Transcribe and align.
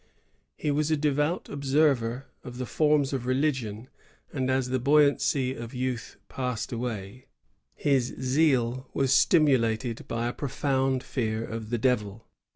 He 0.57 0.71
was 0.71 0.89
a 0.89 0.97
devout 0.97 1.47
observer 1.47 2.25
of 2.43 2.57
the 2.57 2.65
forms 2.65 3.13
of 3.13 3.27
religion; 3.27 3.87
and 4.33 4.49
as 4.49 4.69
the 4.69 4.79
buoyancy 4.79 5.53
of 5.53 5.75
youth 5.75 6.17
passed 6.27 6.71
away, 6.71 7.27
his 7.75 8.05
zeal 8.19 8.89
was 8.95 9.11
stimu 9.11 9.59
lated 9.59 10.07
by 10.07 10.25
a 10.27 10.33
profound 10.33 11.03
fear 11.03 11.45
of 11.45 11.69
the 11.69 11.77
Devil. 11.77 12.25